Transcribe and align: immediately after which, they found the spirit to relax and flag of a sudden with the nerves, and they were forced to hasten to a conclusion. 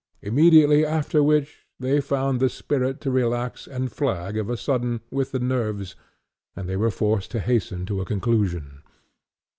immediately 0.23 0.83
after 0.83 1.21
which, 1.21 1.67
they 1.79 2.01
found 2.01 2.39
the 2.39 2.49
spirit 2.49 2.99
to 2.99 3.11
relax 3.11 3.67
and 3.67 3.91
flag 3.91 4.35
of 4.35 4.49
a 4.49 4.57
sudden 4.57 4.99
with 5.11 5.31
the 5.31 5.37
nerves, 5.39 5.95
and 6.55 6.67
they 6.67 6.75
were 6.75 6.89
forced 6.89 7.29
to 7.29 7.39
hasten 7.39 7.85
to 7.85 8.01
a 8.01 8.05
conclusion. 8.05 8.81